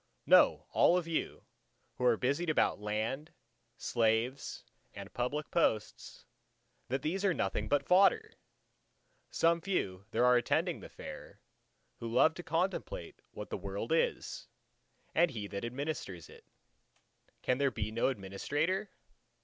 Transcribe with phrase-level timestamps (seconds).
[0.25, 1.45] Know all of you,
[1.93, 3.31] who are busied about land,
[3.77, 4.63] slaves
[4.95, 6.25] and public posts,
[6.87, 8.33] that these are nothing but fodder!
[9.29, 11.39] Some few there are attending the Fair,
[11.99, 14.47] who love to contemplate what the world is,
[15.13, 16.45] what He that administers it.
[17.43, 18.89] Can there be no Administrator?